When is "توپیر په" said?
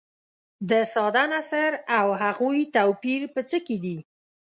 2.75-3.41